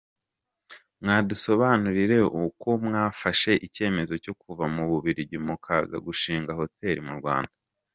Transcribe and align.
com: 0.03 1.01
mwadusobanurire 1.03 2.17
ukomwafashe 2.45 3.51
icyemezo 3.67 4.13
cyo 4.23 4.33
kuva 4.41 4.63
mu 4.75 4.83
Bubiligi 4.89 5.37
mukaza 5.45 5.95
gushinga 6.05 6.51
Hoteli 6.61 7.01
mu 7.09 7.15
Rwanda?. 7.21 7.51